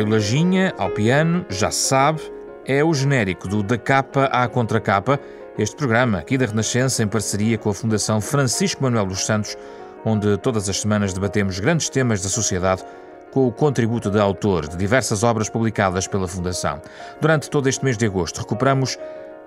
[0.00, 2.22] Mário Lajinha, ao piano, já se sabe,
[2.64, 5.20] é o genérico do Da Capa à Contracapa,
[5.58, 9.58] este programa aqui da Renascença em parceria com a Fundação Francisco Manuel dos Santos,
[10.02, 12.82] onde todas as semanas debatemos grandes temas da sociedade
[13.30, 16.80] com o contributo de autor de diversas obras publicadas pela Fundação.
[17.20, 18.96] Durante todo este mês de agosto, recuperamos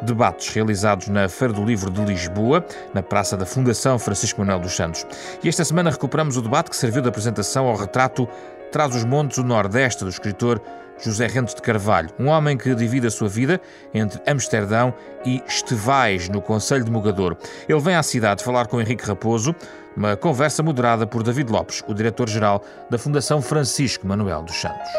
[0.04, 4.76] debates realizados na Feira do Livro de Lisboa, na Praça da Fundação Francisco Manuel dos
[4.76, 5.04] Santos.
[5.44, 8.30] E esta semana recuperamos o debate que serviu de apresentação ao retrato
[8.73, 10.59] Traz os Montes, o Nordeste, do escritor
[11.00, 13.62] José Rentes de Carvalho, um homem que divide a sua vida
[13.94, 14.91] entre Amsterdão
[15.23, 17.38] e Estevais, no Conselho de Mogador.
[17.70, 19.54] Ele vem à cidade falar com Henrique Raposo,
[19.95, 24.90] uma conversa moderada por David Lopes, o diretor-geral da Fundação Francisco Manuel dos Santos.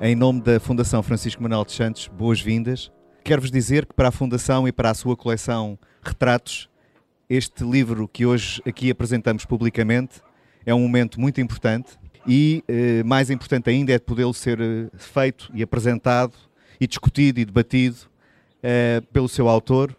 [0.00, 2.90] Em nome da Fundação Francisco Manuel dos Santos, boas-vindas.
[3.22, 6.68] Quero-vos dizer que para a Fundação e para a sua coleção Retratos,
[7.28, 10.22] este livro que hoje aqui apresentamos publicamente
[10.64, 15.50] é um momento muito importante e, eh, mais importante ainda, é podê-lo ser eh, feito
[15.54, 16.34] e apresentado
[16.80, 17.96] e discutido e debatido
[18.62, 19.94] eh, pelo seu autor,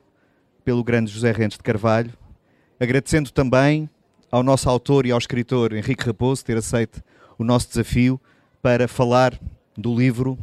[0.63, 2.11] pelo grande José Rentes de Carvalho.
[2.79, 3.89] Agradecendo também
[4.31, 7.03] ao nosso autor e ao escritor Henrique Raposo ter aceito
[7.37, 8.19] o nosso desafio
[8.61, 9.39] para falar
[9.77, 10.37] do livro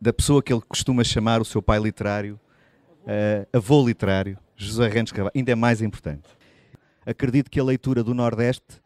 [0.00, 2.40] da pessoa que ele costuma chamar o seu pai literário,
[3.04, 5.32] uh, avô literário, José Rentes Carvalho.
[5.34, 6.28] Ainda é mais importante.
[7.04, 8.80] Acredito que a leitura do Nordeste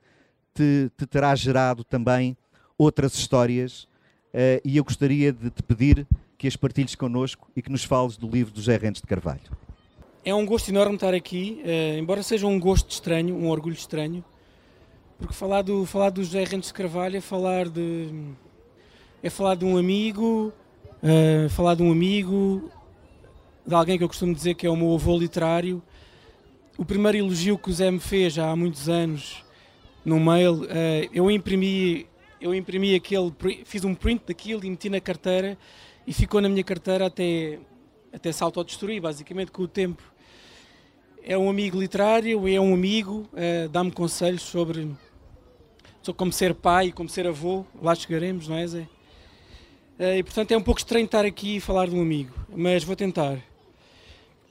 [0.55, 2.36] te, te terá gerado também
[2.78, 3.84] outras histórias
[4.33, 6.06] uh, e eu gostaria de te pedir
[6.39, 9.41] que as partilhes connosco e que nos fales do livro do José Rentes de Carvalho.
[10.25, 14.25] É um gosto enorme estar aqui, uh, embora seja um gosto estranho, um orgulho estranho,
[15.19, 18.08] porque falar do, falar do José Rentes de Carvalho é falar de,
[19.22, 20.52] é falar de um amigo,
[21.02, 22.70] uh, falar de um amigo,
[23.67, 25.83] de alguém que eu costumo dizer que é o meu avô literário.
[26.77, 29.45] O primeiro elogio que o Zé me fez já há muitos anos,
[30.05, 30.67] no mail, uh,
[31.13, 32.07] eu imprimi,
[32.41, 33.33] eu imprimi aquele,
[33.64, 35.57] fiz um print daquilo e meti na carteira
[36.07, 37.58] e ficou na minha carteira até,
[38.13, 40.02] até se autodestruir, basicamente, com o tempo
[41.27, 44.91] é um amigo literário, é um amigo, uh, dá-me conselhos sobre,
[46.02, 48.81] sobre como ser pai, como ser avô, lá chegaremos, não é Zé?
[49.98, 52.85] Uh, e portanto é um pouco estranho estar aqui e falar de um amigo, mas
[52.85, 53.39] vou tentar.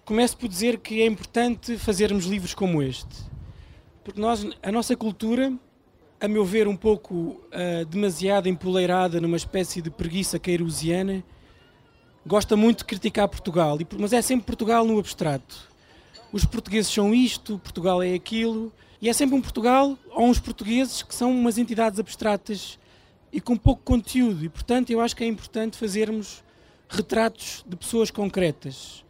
[0.06, 3.24] Começo por dizer que é importante fazermos livros como este,
[4.04, 5.54] porque nós, a nossa cultura,
[6.20, 11.24] a meu ver, um pouco uh, demasiado empoleirada numa espécie de preguiça queirusiana,
[12.28, 15.72] gosta muito de criticar Portugal, mas é sempre Portugal no abstrato.
[16.34, 21.02] Os portugueses são isto, Portugal é aquilo, e é sempre um Portugal ou uns portugueses
[21.02, 22.78] que são umas entidades abstratas
[23.32, 26.44] e com pouco conteúdo, e portanto eu acho que é importante fazermos
[26.90, 29.04] retratos de pessoas concretas.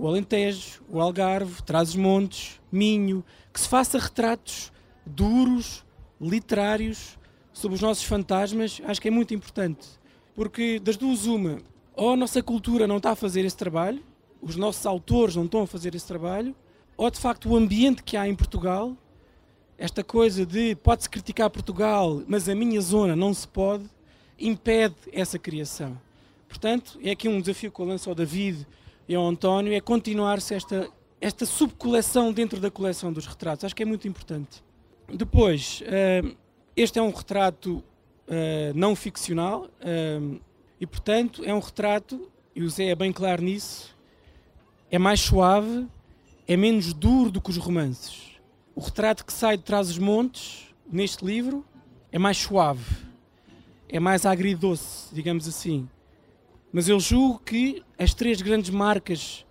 [0.00, 3.22] O Alentejo, o Algarve, Trás-os-Montes, Minho,
[3.52, 4.72] que se faça retratos
[5.04, 5.84] duros,
[6.18, 7.18] literários,
[7.52, 9.86] sobre os nossos fantasmas, acho que é muito importante.
[10.34, 11.58] Porque das duas uma,
[11.94, 14.02] ou a nossa cultura não está a fazer esse trabalho,
[14.40, 16.56] os nossos autores não estão a fazer esse trabalho,
[16.96, 18.96] ou de facto o ambiente que há em Portugal,
[19.76, 23.84] esta coisa de pode-se criticar Portugal, mas a minha zona não se pode,
[24.38, 26.00] impede essa criação.
[26.48, 28.66] Portanto, é aqui um desafio que eu lanço ao David
[29.10, 30.88] e ao António, é continuar-se esta,
[31.20, 33.64] esta subcoleção dentro da coleção dos retratos.
[33.64, 34.62] Acho que é muito importante.
[35.12, 36.36] Depois, uh,
[36.76, 40.40] este é um retrato uh, não ficcional uh,
[40.80, 43.96] e, portanto, é um retrato, e o Zé é bem claro nisso,
[44.92, 45.88] é mais suave,
[46.46, 48.38] é menos duro do que os romances.
[48.76, 51.64] O retrato que sai de trás dos montes, neste livro,
[52.12, 52.84] é mais suave,
[53.88, 55.88] é mais agridoce, digamos assim.
[56.72, 59.44] Mas eu julgo que as três grandes marcas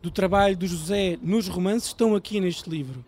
[0.00, 3.04] do trabalho do José nos romances estão aqui neste livro.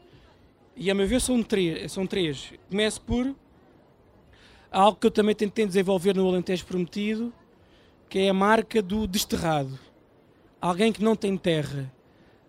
[0.76, 1.93] E a meu ver são três.
[1.93, 2.52] São três.
[2.69, 3.35] Começo por
[4.70, 7.32] algo que eu também tentei desenvolver no Alentejo Prometido,
[8.08, 9.79] que é a marca do desterrado
[10.61, 11.93] alguém que não tem terra,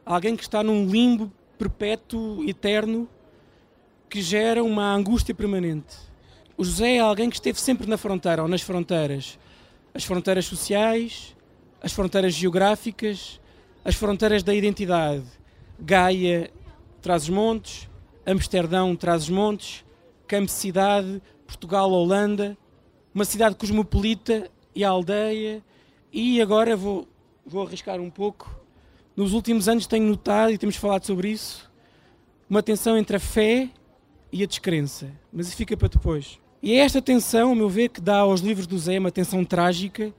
[0.05, 3.07] alguém que está num limbo perpétuo, eterno,
[4.09, 5.95] que gera uma angústia permanente.
[6.57, 9.37] O José é alguém que esteve sempre na fronteira ou nas fronteiras.
[9.99, 11.35] As fronteiras sociais,
[11.81, 13.37] as fronteiras geográficas,
[13.83, 15.25] as fronteiras da identidade.
[15.77, 16.49] Gaia
[17.01, 17.89] traz os montes,
[18.25, 19.83] Amsterdão traz os montes,
[20.25, 22.57] Campo Cidade, Portugal, Holanda,
[23.13, 25.61] uma cidade cosmopolita e a aldeia.
[26.13, 27.05] E agora vou
[27.45, 28.49] vou arriscar um pouco.
[29.17, 31.69] Nos últimos anos tenho notado, e temos falado sobre isso,
[32.49, 33.67] uma tensão entre a fé
[34.31, 35.11] e a descrença.
[35.29, 36.39] Mas isso fica para depois.
[36.61, 39.45] E é esta tensão, a meu ver, que dá aos livros do Zé uma tensão
[39.45, 40.13] trágica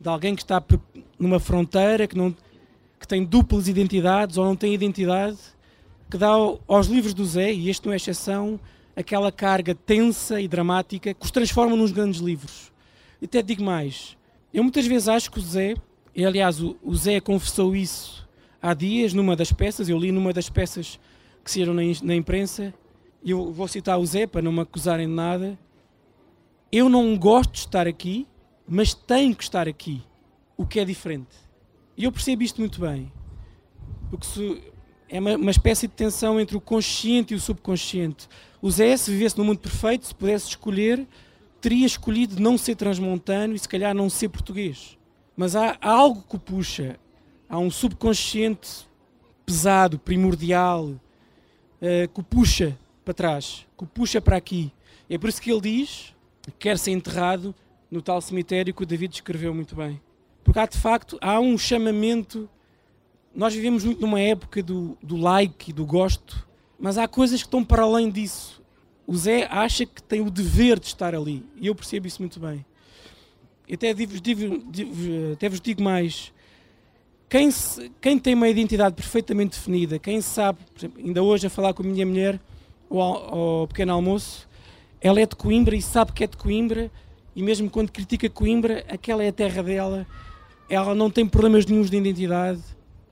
[0.00, 0.62] de alguém que está
[1.18, 2.34] numa fronteira, que, não,
[2.98, 5.38] que tem duplas identidades ou não tem identidade,
[6.10, 6.30] que dá
[6.66, 8.58] aos livros do Zé, e este não é exceção,
[8.96, 12.72] aquela carga tensa e dramática que os transforma nos grandes livros.
[13.22, 14.16] E até digo mais,
[14.52, 15.74] eu muitas vezes acho que o Zé,
[16.14, 18.26] e aliás o, o Zé confessou isso
[18.60, 20.98] há dias numa das peças, eu li numa das peças
[21.44, 22.74] que saíram na, na imprensa,
[23.22, 25.58] e eu vou citar o Zé para não me acusarem de nada,
[26.76, 28.28] eu não gosto de estar aqui,
[28.68, 30.02] mas tenho que estar aqui,
[30.58, 31.34] o que é diferente.
[31.96, 33.10] E eu percebo isto muito bem,
[34.10, 34.62] porque se,
[35.08, 38.28] é uma, uma, espécie de tensão entre o consciente e o subconsciente.
[38.60, 41.06] O Zé, se vivesse no mundo perfeito, se pudesse escolher,
[41.62, 44.98] teria escolhido não ser transmontano e se calhar não ser português.
[45.34, 47.00] Mas há, há algo que o puxa,
[47.48, 48.86] há um subconsciente
[49.46, 51.00] pesado, primordial, uh,
[52.12, 54.70] que o puxa para trás, que o puxa para aqui.
[55.08, 56.15] É por isso que ele diz
[56.58, 57.54] quer ser enterrado
[57.90, 60.00] no tal cemitério que o David descreveu muito bem.
[60.44, 62.48] Porque há de facto há um chamamento.
[63.34, 66.46] Nós vivemos muito numa época do, do like e do gosto,
[66.78, 68.62] mas há coisas que estão para além disso.
[69.06, 72.40] O Zé acha que tem o dever de estar ali e eu percebo isso muito
[72.40, 72.64] bem.
[73.68, 74.64] E até, digo, digo,
[75.32, 76.32] até vos digo mais:
[77.28, 81.74] quem, se, quem tem uma identidade perfeitamente definida, quem sabe, exemplo, ainda hoje a falar
[81.74, 82.40] com a minha mulher
[82.88, 84.48] ao, ao pequeno almoço,
[85.00, 86.90] ela é de Coimbra e sabe que é de Coimbra,
[87.34, 90.06] e mesmo quando critica Coimbra, aquela é a terra dela,
[90.68, 92.60] ela não tem problemas nenhums de identidade.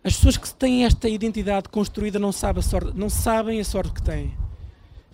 [0.03, 3.93] As pessoas que têm esta identidade construída não sabem a sorte, não sabem a sorte
[3.93, 4.35] que têm.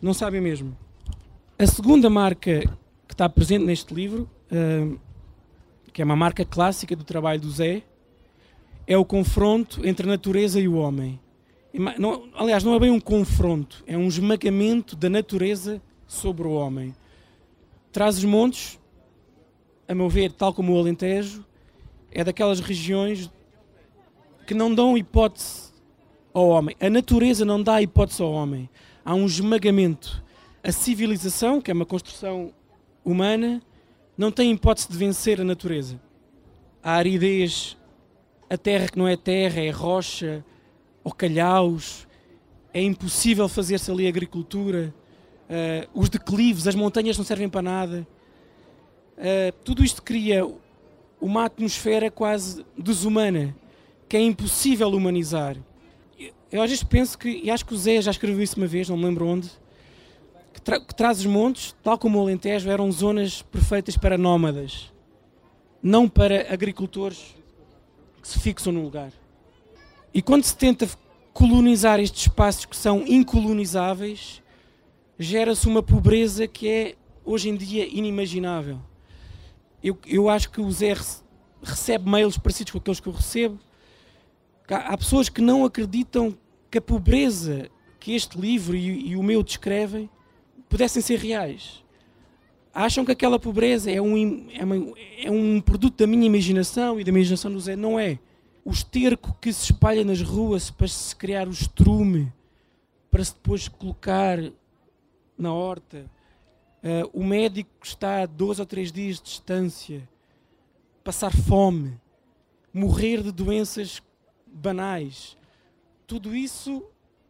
[0.00, 0.76] Não sabem mesmo.
[1.58, 2.60] A segunda marca
[3.06, 4.98] que está presente neste livro, uh,
[5.92, 7.82] que é uma marca clássica do trabalho do Zé,
[8.86, 11.20] é o confronto entre a natureza e o homem.
[12.34, 16.94] Aliás, não é bem um confronto, é um esmagamento da natureza sobre o homem.
[17.92, 18.78] Traz os montes,
[19.86, 21.44] a meu ver, tal como o Alentejo,
[22.10, 23.30] é daquelas regiões
[24.46, 25.72] que não dão hipótese
[26.34, 26.74] ao homem.
[26.80, 28.68] A natureza não dá hipótese ao homem.
[29.04, 30.22] Há um esmagamento.
[30.62, 32.52] A civilização, que é uma construção
[33.04, 33.62] humana,
[34.18, 36.00] não tem hipótese de vencer a natureza.
[36.82, 37.76] A aridez
[38.50, 40.44] a terra que não é terra, é rocha
[41.04, 42.08] ou calhaus,
[42.74, 44.92] é impossível fazer-se ali agricultura,
[45.50, 48.06] uh, os declives, as montanhas não servem para nada.
[49.18, 50.46] Uh, tudo isto cria
[51.20, 53.54] uma atmosfera quase desumana,
[54.08, 55.56] que é impossível humanizar.
[56.50, 58.88] Eu às vezes penso que, e acho que o Zé já escreveu isso uma vez,
[58.88, 59.50] não me lembro onde,
[60.52, 64.92] que, tra que traz os montes, tal como o Alentejo, eram zonas perfeitas para nómadas,
[65.82, 67.36] não para agricultores
[68.20, 69.12] que se fixam num lugar.
[70.12, 70.88] E quando se tenta
[71.32, 74.39] colonizar estes espaços que são incolonizáveis,
[75.20, 78.80] gera-se uma pobreza que é hoje em dia inimaginável.
[79.84, 80.96] Eu, eu acho que o Zé
[81.62, 83.58] recebe mails parecidos com aqueles que eu recebo.
[84.66, 86.36] Há pessoas que não acreditam
[86.70, 87.68] que a pobreza
[87.98, 90.08] que este livro e, e o meu descrevem
[90.70, 91.84] pudessem ser reais
[92.72, 94.76] acham que aquela pobreza é um, é, uma,
[95.24, 97.76] é um produto da minha imaginação e da imaginação do Zé.
[97.76, 98.18] Não é.
[98.64, 102.32] O esterco que se espalha nas ruas para se criar o estrume,
[103.10, 104.38] para se depois colocar
[105.40, 106.10] na horta.
[106.82, 110.08] Uh, o médico que está a dois ou três dias de distância,
[111.02, 111.98] passar fome,
[112.72, 114.02] morrer de doenças
[114.46, 115.36] banais.
[116.06, 116.84] Tudo isso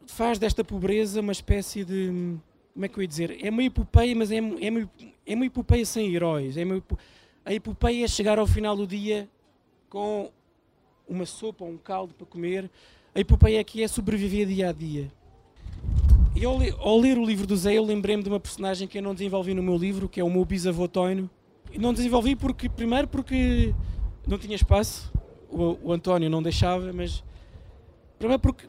[0.07, 2.39] faz desta pobreza uma espécie de
[2.73, 3.45] como é que eu ia dizer?
[3.45, 4.91] É uma epopeia, mas é, é, uma,
[5.27, 6.57] é uma epopeia sem heróis.
[6.57, 6.83] É uma,
[7.45, 9.29] a epopeia é chegar ao final do dia
[9.89, 10.31] com
[11.09, 12.71] uma sopa ou um caldo para comer.
[13.15, 15.11] A epopeia aqui é sobreviver dia a dia.
[16.35, 19.03] E ao, ao ler o livro do Zé, eu lembrei-me de uma personagem que eu
[19.03, 21.29] não desenvolvi no meu livro, que é o meu bisavô Toino.
[21.73, 23.75] E não desenvolvi porque, primeiro, porque
[24.27, 25.13] não tinha espaço,
[25.49, 27.25] o, o António não deixava, mas
[28.19, 28.69] primeiro porque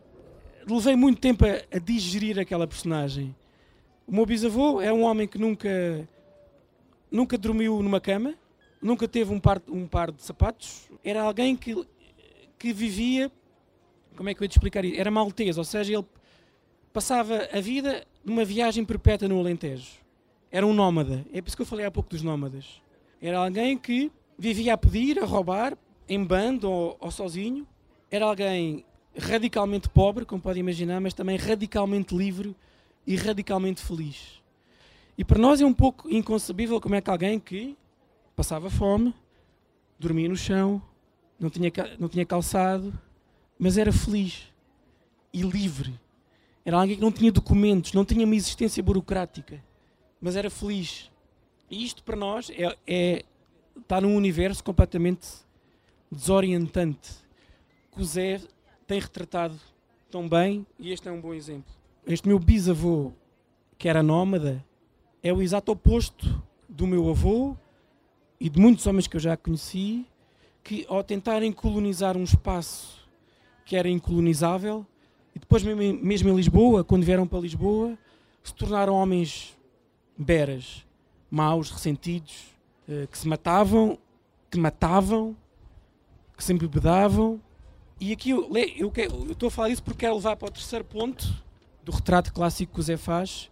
[0.67, 3.35] levei muito tempo a, a digerir aquela personagem.
[4.07, 6.07] O meu bisavô é um homem que nunca,
[7.11, 8.33] nunca dormiu numa cama,
[8.81, 10.89] nunca teve um par, um par de sapatos.
[11.03, 11.75] Era alguém que,
[12.57, 13.31] que vivia.
[14.17, 14.99] Como é que eu ia te explicar isso?
[14.99, 16.05] Era maltese, ou seja, ele
[16.93, 19.99] passava a vida numa viagem perpétua no Alentejo.
[20.51, 21.25] Era um nómada.
[21.33, 22.81] É por isso que eu falei há pouco dos nómadas.
[23.21, 25.77] Era alguém que vivia a pedir, a roubar,
[26.09, 27.65] em bando ou, ou sozinho.
[28.09, 28.83] Era alguém
[29.17, 32.55] radicalmente pobre, como pode imaginar, mas também radicalmente livre
[33.05, 34.41] e radicalmente feliz.
[35.17, 37.77] E para nós é um pouco inconcebível como é que alguém que
[38.35, 39.13] passava fome,
[39.99, 40.81] dormia no chão,
[41.39, 42.93] não tinha, não tinha calçado,
[43.59, 44.51] mas era feliz
[45.33, 45.99] e livre.
[46.63, 49.63] Era alguém que não tinha documentos, não tinha uma existência burocrática,
[50.19, 51.11] mas era feliz.
[51.69, 53.25] E isto para nós é, é
[53.79, 55.27] está num universo completamente
[56.11, 57.09] desorientante
[57.91, 58.41] que o Zé
[58.85, 59.57] tem retratado
[60.09, 63.11] tão bem e este é um bom exemplo este meu bisavô,
[63.77, 64.63] que era nómada,
[65.21, 67.55] é o exato oposto do meu avô
[68.39, 70.05] e de muitos homens que eu já conheci,
[70.63, 73.07] que ao tentarem colonizar um espaço
[73.65, 74.85] que era incolonizável,
[75.35, 77.97] e depois mesmo em Lisboa, quando vieram para Lisboa,
[78.43, 79.57] se tornaram homens
[80.17, 80.85] beras,
[81.29, 82.51] maus, ressentidos,
[82.87, 83.97] eh, que se matavam,
[84.49, 85.35] que matavam,
[86.35, 87.39] que se embebedavam.
[87.99, 90.83] E aqui eu, eu, eu estou a falar isso porque quero levar para o terceiro
[90.83, 91.31] ponto
[91.83, 93.49] do retrato clássico que o Zé faz,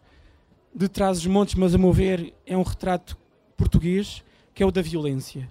[0.74, 3.17] de trás os montes, mas a mover é um retrato
[3.55, 5.50] português, que é o da violência.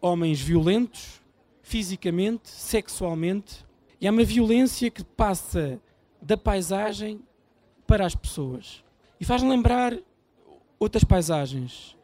[0.00, 1.20] Homens violentos,
[1.62, 3.64] fisicamente, sexualmente,
[4.02, 5.80] e é uma violência que passa
[6.20, 7.20] da paisagem
[7.86, 8.82] para as pessoas.
[9.20, 9.96] E faz lembrar
[10.76, 11.96] outras paisagens.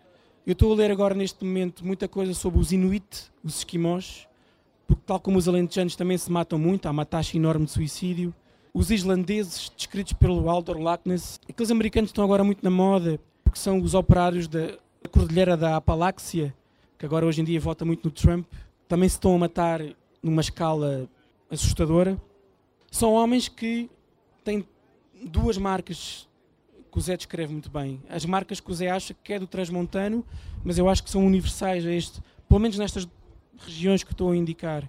[0.46, 4.28] Eu estou a ler agora neste momento muita coisa sobre os Inuit, os esquimós,
[4.86, 8.32] porque tal como os alentejanos também se matam muito, há uma taxa enorme de suicídio.
[8.72, 13.80] Os islandeses, descritos pelo Aldor Lackness, aqueles americanos estão agora muito na moda, porque são
[13.80, 14.78] os operários da
[15.10, 16.54] Cordilheira da Apaláxia,
[16.96, 18.46] que agora hoje em dia vota muito no Trump,
[18.86, 19.80] também se estão a matar
[20.22, 21.08] numa escala
[21.50, 22.20] assustadora.
[22.90, 23.90] São homens que
[24.44, 24.66] têm
[25.24, 26.28] duas marcas
[26.90, 28.02] que o Zé descreve muito bem.
[28.08, 30.24] As marcas que o Zé acha que é do transmontano,
[30.64, 33.06] mas eu acho que são universais a este, pelo menos nestas
[33.58, 34.88] regiões que estou a indicar.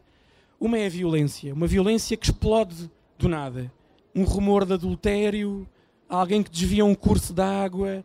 [0.59, 3.71] Uma é a violência, uma violência que explode do nada.
[4.15, 5.67] Um rumor de adultério,
[6.07, 8.03] alguém que desvia um curso de água,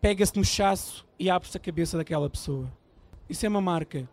[0.00, 2.70] pega-se no chasso e abre-se a cabeça daquela pessoa.
[3.28, 4.08] Isso é uma marca.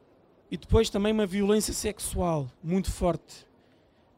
[0.50, 3.46] E depois também uma violência sexual muito forte.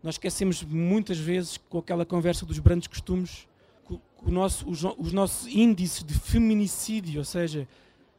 [0.03, 3.47] Nós esquecemos muitas vezes com aquela conversa dos brandos costumes
[3.85, 7.67] que o nosso, os, os nossos índices de feminicídio, ou seja,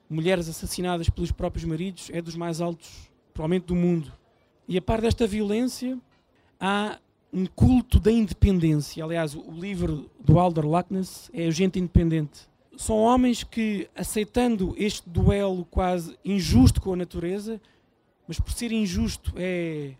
[0.09, 4.13] mulheres assassinadas pelos próprios maridos, é dos mais altos, provavelmente, do mundo.
[4.67, 5.99] E a par desta violência,
[6.59, 6.99] há
[7.33, 9.05] um culto da independência.
[9.05, 12.49] Aliás, o livro do Alder Lackness é Gente Independente.
[12.77, 17.61] São homens que, aceitando este duelo quase injusto com a natureza,
[18.27, 19.95] mas por ser injusto é,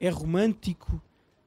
[0.00, 1.00] é romântico,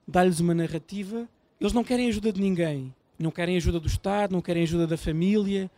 [0.08, 1.28] dá-lhes uma narrativa.
[1.60, 4.98] Eles não querem ajuda de ninguém, não querem ajuda do Estado, não querem ajuda da
[4.98, 5.70] família,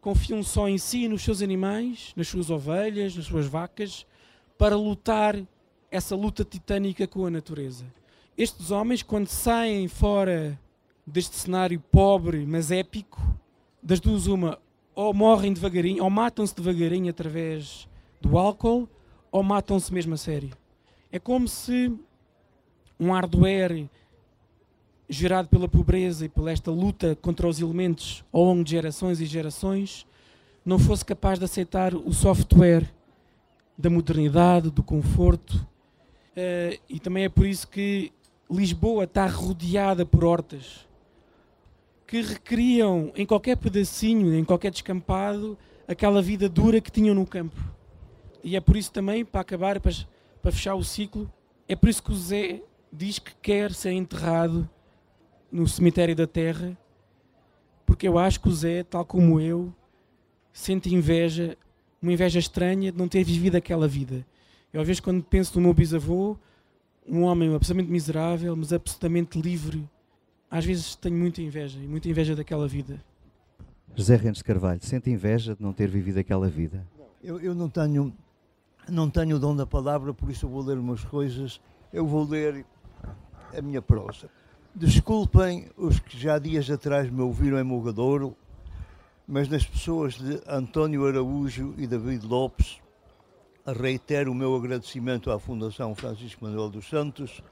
[0.00, 4.06] confiam só em si nos seus animais, nas suas ovelhas, nas suas vacas,
[4.58, 5.36] para lutar
[5.90, 7.84] essa luta titânica com a natureza.
[8.36, 10.58] Estes homens, quando saem fora
[11.06, 13.20] deste cenário pobre, mas épico,
[13.82, 14.58] das duas uma,
[14.94, 17.88] ou morrem devagarinho, ou matam-se devagarinho através
[18.20, 18.88] do álcool,
[19.30, 20.50] ou matam-se mesmo a sério.
[21.10, 21.92] É como se
[23.00, 23.88] um hardware
[25.08, 29.26] gerado pela pobreza e pela esta luta contra os elementos ao longo de gerações e
[29.26, 30.06] gerações
[30.64, 32.92] não fosse capaz de aceitar o software
[33.76, 35.54] da modernidade, do conforto.
[36.36, 38.12] Uh, e também é por isso que
[38.50, 40.86] Lisboa está rodeada por hortas
[42.06, 47.56] que recriam em qualquer pedacinho, em qualquer descampado, aquela vida dura que tinham no campo.
[48.42, 51.32] E é por isso também, para acabar, para fechar o ciclo,
[51.68, 54.68] é por isso que o Zé diz que quer ser enterrado
[55.50, 56.76] no cemitério da terra,
[57.84, 59.72] porque eu acho que o Zé, tal como eu,
[60.52, 61.56] sente inveja,
[62.00, 64.26] uma inveja estranha de não ter vivido aquela vida.
[64.72, 66.36] Eu às vezes quando penso no meu bisavô,
[67.06, 69.88] um homem absolutamente miserável, mas absolutamente livre,
[70.50, 73.02] às vezes tenho muita inveja, e muita inveja daquela vida.
[73.94, 76.86] José Rentes Carvalho, sente inveja de não ter vivido aquela vida?
[77.22, 78.14] Eu, eu não tenho
[78.88, 81.60] não tenho o dom da palavra, por isso eu vou ler umas coisas.
[81.92, 82.64] Eu vou ler
[83.56, 84.28] a minha prosa.
[84.74, 88.36] Desculpem os que já dias atrás me ouviram em Mogadouro,
[89.26, 92.80] mas nas pessoas de António Araújo e David Lopes,
[93.66, 97.42] reitero o meu agradecimento à Fundação Francisco Manuel dos Santos,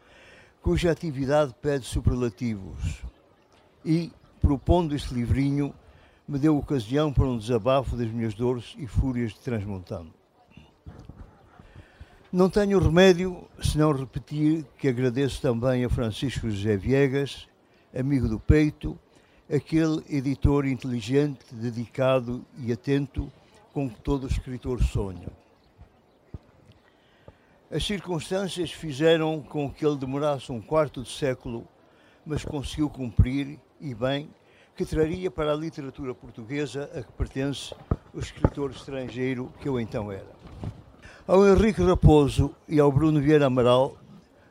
[0.63, 3.03] cuja atividade pede superlativos.
[3.85, 5.75] E, propondo este livrinho,
[6.27, 10.18] me deu ocasião para um desabafo das minhas dores e fúrias de transmontano.
[12.31, 17.49] Não tenho remédio senão repetir que agradeço também a Francisco José Viegas,
[17.99, 18.99] amigo do peito,
[19.51, 23.33] aquele editor inteligente, dedicado e atento
[23.73, 25.27] com que todo escritor sonha.
[27.71, 31.67] As circunstâncias fizeram com que ele demorasse um quarto de século,
[32.27, 34.29] mas conseguiu cumprir, e bem,
[34.77, 37.75] que traria para a literatura portuguesa a que pertence
[38.13, 40.37] o escritor estrangeiro que eu então era.
[41.29, 43.99] Ao Henrique Raposo e ao Bruno Vieira Amaral,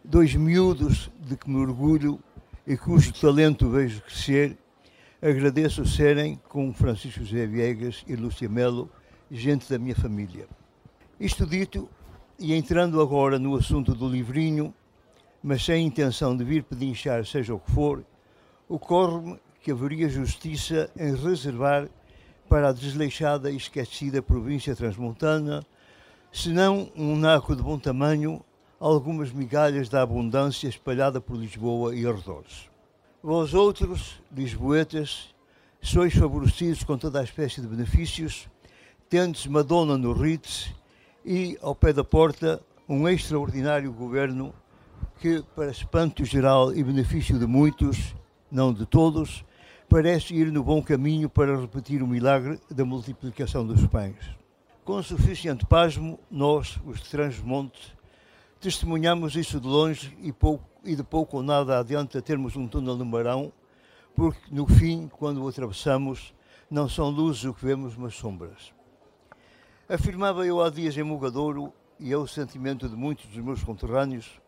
[0.04, 2.20] dois miúdos de que me orgulho
[2.68, 4.56] e cujo talento vejo crescer,
[5.20, 8.92] agradeço serem, com Francisco José Viegas e Lúcia Melo,
[9.32, 10.48] gente da minha família.
[11.20, 11.90] Isto dito,
[12.38, 14.72] e entrando agora no assunto do livrinho,
[15.42, 18.06] mas sem intenção de vir pedinchar seja o que for,
[18.70, 21.90] ocorre-me que haveria justiça em reservar
[22.48, 25.66] para a desleixada e esquecida província transmontana,
[26.38, 28.46] senão um naco de bom tamanho,
[28.80, 32.70] algumas migalhas da abundância espalhada por Lisboa e arredores.
[33.24, 35.34] Vós outros, lisboetas,
[35.82, 38.48] sois favorecidos com toda a espécie de benefícios,
[39.10, 40.72] tendes Madonna no Ritz
[41.26, 44.54] e, ao pé da porta, um extraordinário governo
[45.20, 48.16] que, para espanto geral e benefício de muitos,
[48.52, 49.44] não de todos,
[49.90, 54.37] parece ir no bom caminho para repetir o milagre da multiplicação dos pães.
[54.88, 57.94] Com suficiente pasmo, nós, os de Transmonte,
[58.58, 62.96] testemunhamos isso de longe e, pouco, e de pouco ou nada adianta termos um túnel
[62.96, 63.52] no Marão,
[64.16, 66.34] porque no fim, quando o atravessamos,
[66.72, 68.74] não são luzes o que vemos, mas sombras.
[69.90, 74.40] Afirmava eu há dias em Mugadouro, e é o sentimento de muitos dos meus conterrâneos,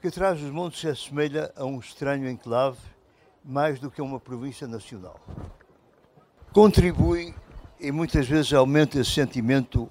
[0.00, 2.78] que traz os montes se assemelha a um estranho enclave
[3.44, 5.20] mais do que a uma província nacional.
[6.54, 7.34] Contribui
[7.84, 9.90] e muitas vezes aumenta esse sentimento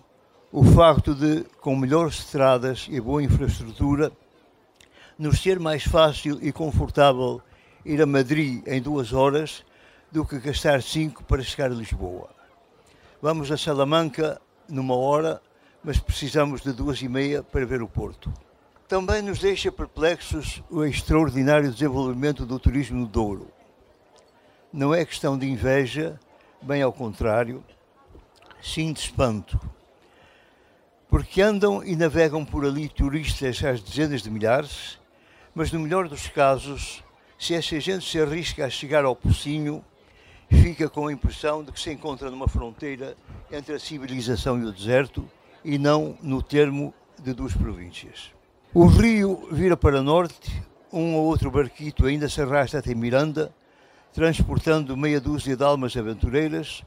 [0.51, 4.11] o facto de, com melhores estradas e boa infraestrutura,
[5.17, 7.39] nos ser mais fácil e confortável
[7.85, 9.63] ir a Madrid em duas horas
[10.11, 12.29] do que gastar cinco para chegar a Lisboa.
[13.21, 15.39] Vamos a Salamanca numa hora,
[15.83, 18.33] mas precisamos de duas e meia para ver o Porto.
[18.87, 23.47] Também nos deixa perplexos o extraordinário desenvolvimento do turismo no Douro.
[24.71, 26.19] Não é questão de inveja,
[26.59, 27.63] bem ao contrário,
[28.63, 29.59] sim de espanto.
[31.09, 34.97] Porque andam e navegam por ali turistas às dezenas de milhares,
[35.53, 37.03] mas no melhor dos casos,
[37.37, 39.83] se essa gente se arrisca a chegar ao Pocinho,
[40.49, 43.17] fica com a impressão de que se encontra numa fronteira
[43.51, 45.29] entre a civilização e o deserto
[45.63, 48.31] e não no termo de duas províncias.
[48.73, 50.51] O rio vira para norte,
[50.91, 53.53] um ou outro barquito ainda se arrasta até Miranda,
[54.13, 56.83] transportando meia dúzia de almas aventureiras,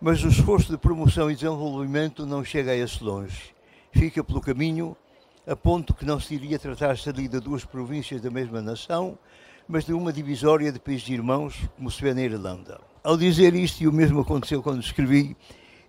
[0.00, 3.52] mas o esforço de promoção e desenvolvimento não chega a esse longe.
[3.90, 4.96] Fica pelo caminho,
[5.44, 9.18] a ponto que não se iria tratar-se ali de duas províncias da mesma nação,
[9.66, 12.80] mas de uma divisória de países irmãos, como se vê na Irlanda.
[13.02, 15.36] Ao dizer isto, e o mesmo aconteceu quando escrevi,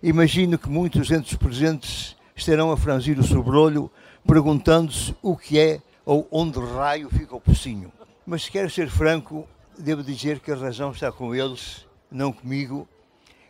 [0.02, 3.90] imagino que muitos entre os presentes estarão a franzir o sobrolho
[4.26, 7.92] perguntando-se o que é ou onde raio fica o pocinho.
[8.26, 9.46] Mas se quero ser franco,
[9.78, 12.88] devo dizer que a razão está com eles, não comigo,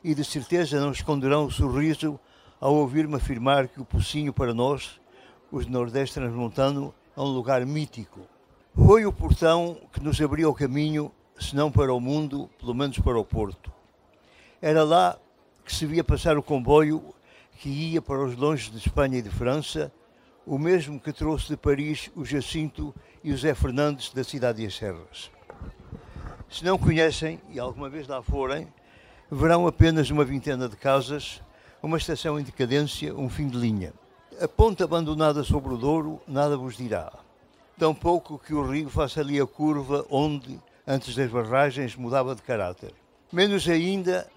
[0.03, 2.19] e de certeza não esconderão o sorriso
[2.61, 5.01] ao ouvir-me afirmar que o pocinho para nós,
[5.51, 8.21] os de Nordeste Transmontano, é um lugar mítico.
[8.75, 12.99] Foi o portão que nos abriu o caminho, se não para o mundo, pelo menos
[12.99, 13.73] para o Porto.
[14.61, 15.19] Era lá
[15.65, 17.15] que se via passar o comboio
[17.59, 19.93] que ia para os longes de Espanha e de França,
[20.47, 24.75] o mesmo que trouxe de Paris o Jacinto e o Zé Fernandes da Cidade das
[24.75, 25.31] Serras.
[26.49, 28.67] Se não conhecem e alguma vez lá forem,
[29.31, 31.41] verão apenas uma vintena de casas,
[31.81, 33.93] uma estação em decadência, um fim de linha.
[34.41, 37.13] A ponta abandonada sobre o Douro nada vos dirá.
[37.79, 42.93] Tampouco que o rio faça ali a curva onde, antes das barragens, mudava de caráter.
[43.33, 44.29] Menos ainda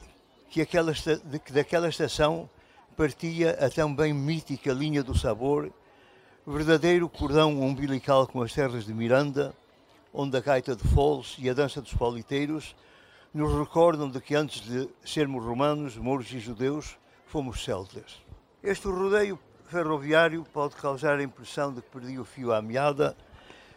[0.52, 2.48] que, aquela, que daquela estação
[2.96, 5.72] partia a também mítica linha do sabor
[6.46, 9.56] verdadeiro cordão umbilical com as terras de Miranda,
[10.14, 12.76] onde a gaita de foles e a dança dos pauliteiros
[13.34, 18.22] nos recordam de que antes de sermos romanos, mouros e judeus, fomos celtas.
[18.62, 23.18] Este rodeio ferroviário pode causar a impressão de que perdi o fio à meada,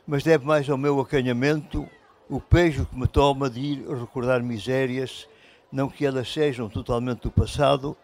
[0.06, 1.88] mas deve mais ao meu acanhamento,
[2.28, 5.26] o pejo que me toma de ir recordar misérias,
[5.72, 7.96] não que elas sejam totalmente do passado,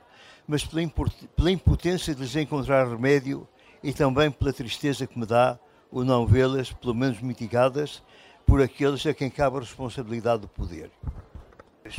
[0.48, 3.46] mas pela impotência de lhes encontrar remédio
[3.82, 5.58] e também pela tristeza que me dá
[5.90, 8.02] o não vê-las, pelo menos mitigadas,
[8.46, 10.90] por aqueles a quem cabe a responsabilidade do poder.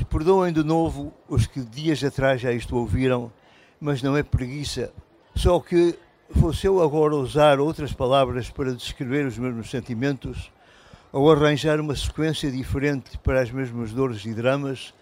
[0.02, 3.32] Perdoem de novo os que dias atrás já isto ouviram,
[3.80, 4.92] mas não é preguiça.
[5.36, 5.98] Só que,
[6.32, 10.52] fosse eu agora usar outras palavras para descrever os mesmos sentimentos,
[11.12, 14.94] ou arranjar uma sequência diferente para as mesmas dores e dramas,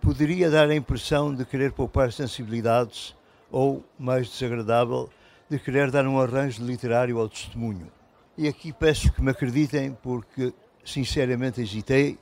[0.00, 3.14] poderia dar a impressão de querer poupar sensibilidades,
[3.50, 5.08] ou, mais desagradável,
[5.48, 7.88] de querer dar um arranjo literário ao testemunho.
[8.36, 10.52] E aqui peço que me acreditem, porque
[10.84, 12.18] sinceramente hesitei,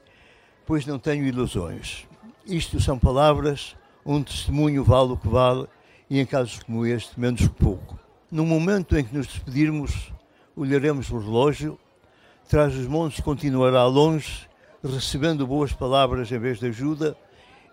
[0.66, 2.06] pois não tenho ilusões.
[2.46, 5.66] Isto são palavras, um testemunho vale o que vale,
[6.08, 7.98] e em casos como este, menos que pouco.
[8.30, 10.12] No momento em que nos despedirmos,
[10.56, 11.78] olharemos o relógio,
[12.48, 14.48] traz os montes continuará longe,
[14.82, 17.16] recebendo boas palavras em vez de ajuda,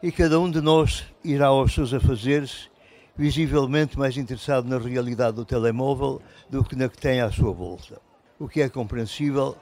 [0.02, 2.70] e cada um de nós irá aos seus afazeres
[3.18, 8.02] visivelmente mais interessado na realidade do telemóvel do que na que tem à sua volta.
[8.40, 9.58] O que é compreensível,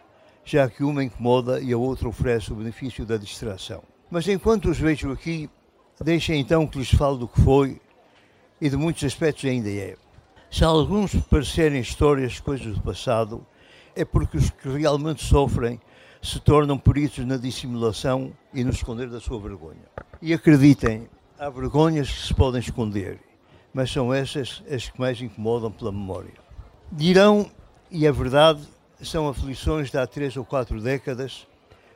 [0.48, 3.84] já que uma incomoda e a outra oferece o benefício da distração.
[4.10, 5.50] Mas enquanto os vejo aqui,
[6.02, 7.82] deixem então que lhes fale do que foi
[8.62, 9.98] e de muitos aspectos ainda é.
[10.50, 13.46] Se alguns parecerem histórias, coisas do passado,
[13.94, 15.82] é porque os que realmente sofrem
[16.22, 19.84] se tornam peritos na dissimulação e no esconder da sua vergonha.
[20.22, 23.20] E acreditem, há vergonhas que se podem esconder,
[23.74, 26.34] mas são essas as que mais incomodam pela memória.
[26.90, 27.52] Dirão,
[27.92, 28.62] e é verdade,
[29.02, 31.48] são aflições de há três ou quatro décadas,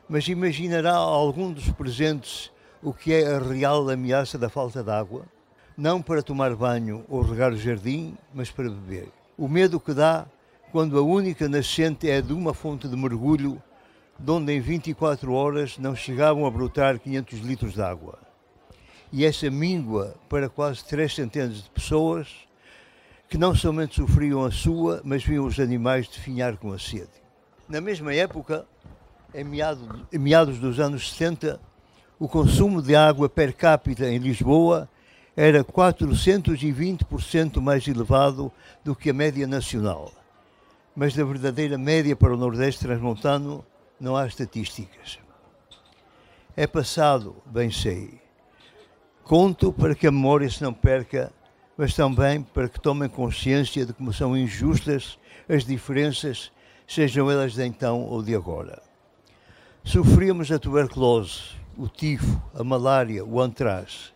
[0.07, 2.51] mas imaginará algum dos presentes
[2.83, 5.25] o que é a real ameaça da falta de água?
[5.77, 9.09] Não para tomar banho ou regar o jardim, mas para beber.
[9.37, 10.25] O medo que dá
[10.71, 13.61] quando a única nascente é de uma fonte de mergulho,
[14.17, 18.19] de onde em 24 horas não chegavam a brotar 500 litros de água.
[19.11, 22.27] E essa míngua para quase três centenas de pessoas
[23.31, 27.07] que não somente sofriam a sua, mas viam os animais definhar com a sede.
[27.65, 28.65] Na mesma época,
[29.33, 31.57] em meados, em meados dos anos 70,
[32.19, 34.89] o consumo de água per capita em Lisboa
[35.33, 38.51] era 420% mais elevado
[38.83, 40.11] do que a média nacional.
[40.93, 43.65] Mas da verdadeira média para o Nordeste transmontano
[43.97, 45.19] não há estatísticas.
[46.53, 48.19] É passado, bem sei.
[49.23, 51.31] Conto para que a memória se não perca
[51.81, 55.17] mas também para que tomem consciência de como são injustas
[55.49, 56.51] as diferenças,
[56.87, 58.83] sejam elas de então ou de agora.
[59.83, 61.41] Sofríamos a tuberculose,
[61.75, 64.13] o tifo, a malária, o antraz.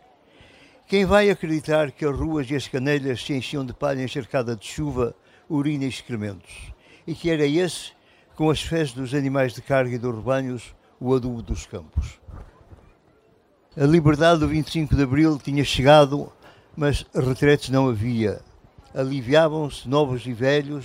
[0.86, 4.64] Quem vai acreditar que as ruas e as canelhas se enchiam de palha encharcada de
[4.64, 5.12] chuva,
[5.48, 6.72] urina e excrementos?
[7.04, 7.90] E que era esse,
[8.36, 12.20] com as fezes dos animais de carga e dos rebanhos, o adubo dos campos?
[13.76, 16.32] A liberdade do 25 de Abril tinha chegado
[16.76, 18.40] mas retretos não havia.
[18.94, 20.84] Aliviavam-se novos e velhos,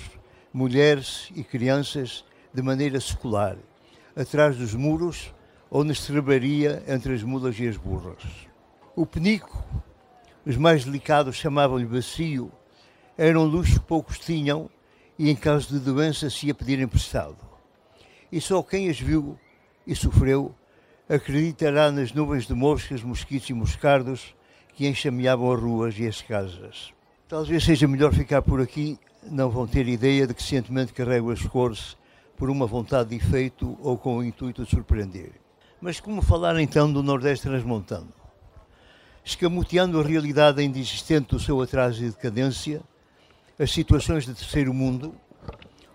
[0.53, 2.23] mulheres e crianças
[2.53, 3.57] de maneira secular,
[4.15, 5.33] atrás dos muros
[5.69, 8.23] ou na estrebaria entre as mulas e as burras.
[8.95, 9.63] O penico,
[10.45, 12.51] os mais delicados chamavam-lhe bacio,
[13.17, 14.69] era um luxo que poucos tinham
[15.19, 17.37] e em caso de doença se ia pedir emprestado.
[18.31, 19.37] E só quem as viu
[19.85, 20.55] e sofreu
[21.07, 24.33] acreditará nas nuvens de moscas, mosquitos e moscardos
[24.75, 26.93] que enxameavam as ruas e as casas.
[27.27, 31.41] Talvez seja melhor ficar por aqui, não vão ter ideia de que sentimento carrego as
[31.41, 31.95] cores
[32.37, 35.31] por uma vontade de efeito ou com o intuito de surpreender.
[35.79, 38.11] Mas como falar então do Nordeste transmontano?
[39.23, 42.81] Escamoteando a realidade ainda existente do seu atraso e decadência,
[43.59, 45.13] as situações de terceiro mundo,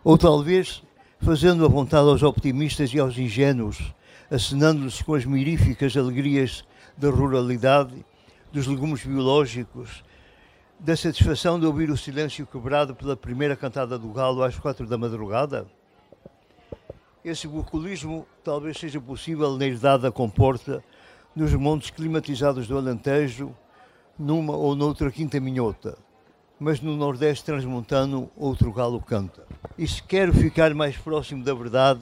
[0.05, 0.83] ou talvez
[1.21, 3.93] fazendo a vontade aos optimistas e aos ingênuos,
[4.31, 6.65] acenando-lhes com as miríficas alegrias
[6.97, 8.05] da ruralidade
[8.53, 10.03] dos legumes biológicos,
[10.79, 14.99] da satisfação de ouvir o silêncio quebrado pela primeira cantada do galo às quatro da
[14.99, 15.67] madrugada?
[17.25, 20.85] Esse bucolismo talvez seja possível na herdade da comporta,
[21.35, 23.55] nos montes climatizados do Alentejo,
[24.19, 25.99] numa ou noutra quinta minhota.
[26.59, 29.45] Mas no Nordeste transmontano, outro galo canta.
[29.77, 32.01] E se quero ficar mais próximo da verdade,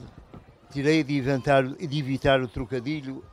[0.71, 3.23] terei de, inventar, de evitar o trocadilho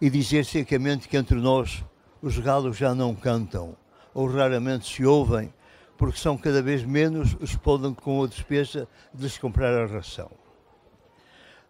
[0.00, 1.84] e dizer secamente que entre nós
[2.22, 3.76] os galos já não cantam,
[4.14, 5.52] ou raramente se ouvem,
[5.98, 9.86] porque são cada vez menos os que podem com a despesa de lhes comprar a
[9.86, 10.30] ração.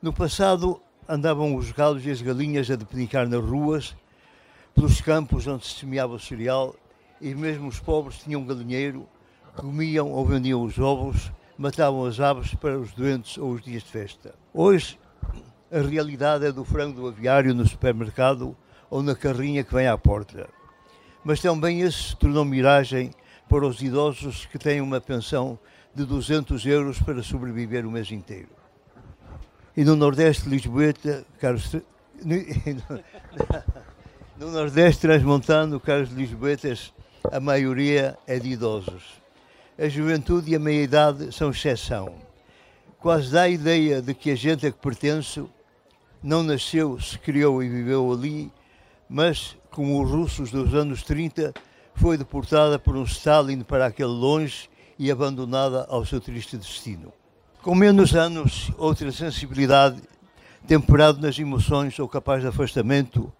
[0.00, 3.96] No passado andavam os galos e as galinhas a depenicar nas ruas,
[4.74, 6.76] pelos campos onde se semeava o cereal,
[7.18, 9.08] e mesmo os pobres tinham galinheiro,
[9.56, 13.88] comiam ou vendiam os ovos, matavam as aves para os doentes ou os dias de
[13.88, 14.34] festa.
[14.52, 14.98] Hoje,
[15.70, 18.56] a realidade é do frango do aviário no supermercado
[18.92, 20.50] ou na carrinha que vem à porta.
[21.24, 23.10] Mas também esse se tornou miragem
[23.48, 25.58] para os idosos que têm uma pensão
[25.94, 28.50] de 200 euros para sobreviver o mês inteiro.
[29.74, 31.74] E no Nordeste Lisboeta, Carlos,
[34.38, 36.92] no Nordeste Transmontano, Carlos Lisboetas,
[37.32, 39.04] a maioria é de idosos.
[39.78, 42.14] A juventude e a meia-idade são exceção.
[42.98, 45.48] Quase dá a ideia de que a gente a que pertenço
[46.22, 48.52] não nasceu, se criou e viveu ali
[49.12, 51.52] mas, como os russos dos anos 30,
[51.94, 57.12] foi deportada por um Stalin para aquele longe e abandonada ao seu triste destino.
[57.60, 60.00] Com menos anos, outra sensibilidade,
[60.66, 63.30] temperado nas emoções ou capaz de afastamento,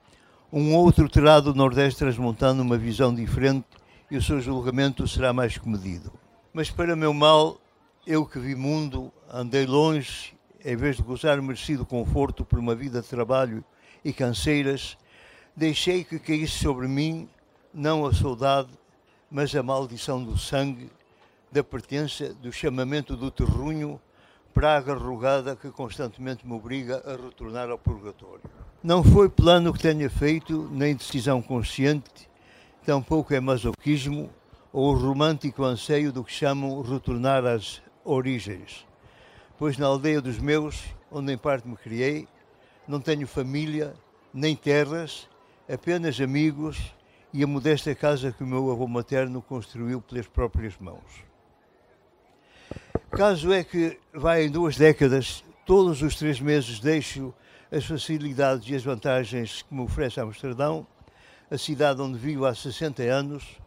[0.53, 3.65] um outro terá do Nordeste transmontando uma visão diferente
[4.11, 6.13] e o seu julgamento será mais comedido.
[6.53, 7.59] Mas para meu mal,
[8.07, 13.01] eu que vi mundo, andei longe, em vez de gozar merecido conforto por uma vida
[13.01, 13.65] de trabalho
[14.05, 14.99] e canseiras,
[15.57, 17.29] deixei que caísse sobre mim
[17.73, 18.71] não a saudade,
[19.31, 20.91] mas a maldição do sangue,
[21.51, 24.01] da pertença, do chamamento do terrunho,
[24.53, 28.43] praga rugada que constantemente me obriga a retornar ao purgatório.
[28.83, 32.29] Não foi plano que tenha feito, nem decisão consciente,
[32.85, 34.31] tampouco é masoquismo
[34.73, 38.87] ou o romântico anseio do que chamam retornar às origens.
[39.59, 42.27] Pois na aldeia dos meus, onde em parte me criei,
[42.89, 43.95] não tenho família,
[44.35, 45.29] nem terras,
[45.69, 46.95] apenas amigos
[47.33, 51.25] e a modesta casa que o meu avô materno construiu pelas próprias mãos.
[53.11, 57.33] Caso é que vai em duas décadas, todos os três meses deixo
[57.71, 60.87] as facilidades e as vantagens que me oferece Amsterdão,
[61.51, 63.59] a cidade onde vivo há 60 anos,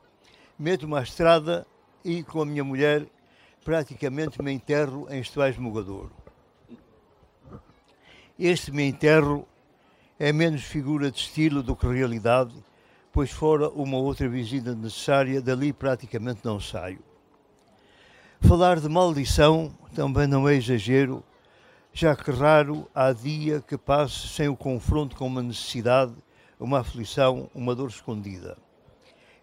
[0.58, 1.66] meto-me à estrada
[2.04, 3.08] e com a minha mulher
[3.64, 6.12] praticamente me enterro em Estivais Mogadouro.
[8.38, 9.48] Este me enterro
[10.20, 12.54] é menos figura de estilo do que realidade,
[13.12, 17.04] pois fora uma outra visita necessária, dali praticamente não saio.
[18.42, 21.24] Falar de maldição também não é exagero,
[21.92, 26.14] já que raro há dia que passe sem o confronto com uma necessidade,
[26.60, 28.58] uma aflição, uma dor escondida.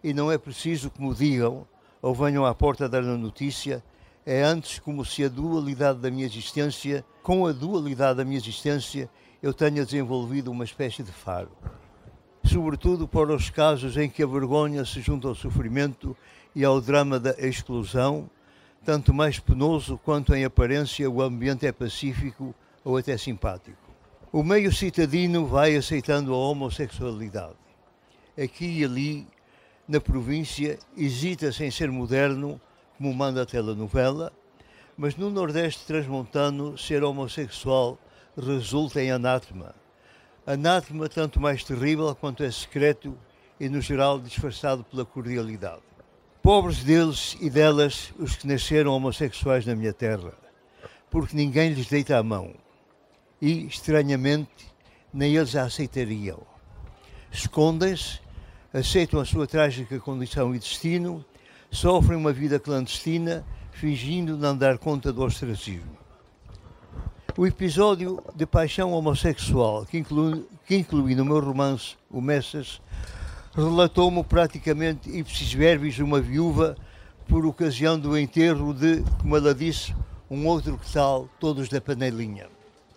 [0.03, 1.67] E não é preciso que me digam
[2.01, 3.83] ou venham à porta dar a notícia,
[4.25, 9.09] é antes como se a dualidade da minha existência, com a dualidade da minha existência,
[9.43, 11.51] eu tenha desenvolvido uma espécie de faro.
[12.45, 16.17] Sobretudo para os casos em que a vergonha se junta ao sofrimento
[16.55, 18.31] e ao drama da exclusão,
[18.85, 23.79] tanto mais penoso quanto em aparência o ambiente é pacífico ou até simpático.
[24.33, 27.57] O meio citadino vai aceitando a homossexualidade.
[28.41, 29.27] Aqui e ali,
[29.87, 32.61] na província, hesita-se em ser moderno,
[32.97, 34.33] como manda a telenovela,
[34.97, 37.99] mas no Nordeste transmontano, ser homossexual
[38.37, 39.75] resulta em anátema.
[40.47, 43.17] Anátema tanto mais terrível quanto é secreto
[43.61, 45.83] e, no geral, disfarçado pela cordialidade.
[46.43, 50.33] Pobres deles e delas os que nasceram homossexuais na minha terra,
[51.09, 52.55] porque ninguém lhes deita a mão.
[53.41, 54.73] E, estranhamente,
[55.15, 56.41] nem eles a aceitariam.
[57.31, 58.21] Escondem-se,
[58.73, 61.25] aceitam a sua trágica condição e destino,
[61.71, 66.02] sofrem uma vida clandestina, fingindo não dar conta do ostracismo.
[67.35, 72.79] O episódio de paixão homossexual que inclui, que inclui no meu romance O Messas
[73.55, 76.77] relatou-me praticamente ipsis verbis uma viúva
[77.27, 79.95] por ocasião do enterro de, como ela disse,
[80.31, 82.49] um outro que tal, todos da panelinha.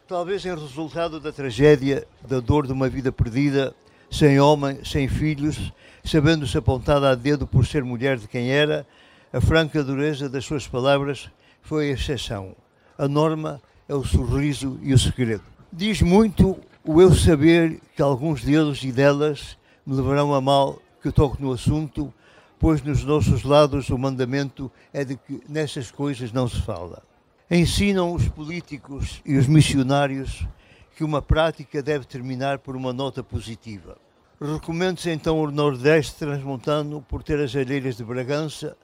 [0.06, 3.74] Talvez em resultado da tragédia, da dor de uma vida perdida,
[4.12, 5.72] sem homem, sem filhos,
[6.04, 8.86] sabendo-se apontada a dedo por ser mulher de quem era,
[9.32, 11.30] a franca dureza das suas palavras
[11.62, 12.54] foi a exceção.
[12.98, 15.44] A norma é o sorriso e o segredo.
[15.72, 21.12] Diz muito o eu saber que alguns deles e delas me levarão a mal que
[21.12, 22.14] toque no assunto,
[22.60, 27.04] pois nos nossos lados o mandamento é de que nessas coisas não se fala.
[27.50, 30.48] Ensinam os políticos e os missionários
[30.96, 33.98] que uma prática deve terminar por uma nota positiva.
[34.42, 38.76] Recomendo-se então o Nordeste transmontano por ter as alheiras de Bragança,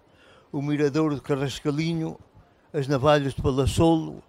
[0.52, 2.18] o Miradouro de Carrascalinho,
[2.74, 4.22] as navalhas de Palassolo,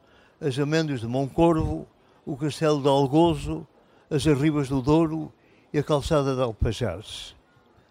[0.42, 1.86] as amêndoas de Moncorvo,
[2.26, 3.66] o Castelo de Algozo,
[4.10, 5.32] as Arribas do Douro
[5.72, 7.36] e a calçada de Alpajás.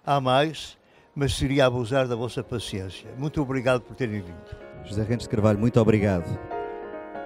[0.06, 0.78] Há mais,
[1.16, 3.10] mas seria abusar da vossa paciência.
[3.18, 4.58] Muito obrigado por terem vindo.
[4.84, 6.61] José Rentes de Carvalho, muito obrigado.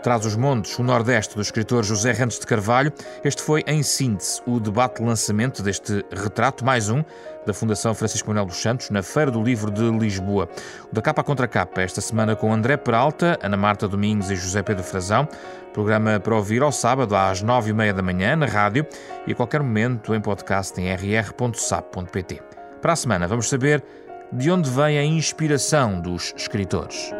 [0.05, 2.93] Traz os Montes, o Nordeste, do escritor José Rentes de Carvalho.
[3.23, 7.03] Este foi, em síntese, o debate de lançamento deste retrato, mais um,
[7.43, 10.47] da Fundação Francisco Manuel dos Santos, na Feira do Livro de Lisboa.
[10.91, 14.61] O da capa contra capa, esta semana com André Peralta, Ana Marta Domingos e José
[14.61, 15.27] Pedro Frazão.
[15.73, 18.85] Programa para ouvir ao sábado às nove e meia da manhã na rádio
[19.25, 22.43] e a qualquer momento em podcast em rr.sap.pt.
[22.79, 23.83] Para a semana vamos saber
[24.31, 27.11] de onde vem a inspiração dos escritores.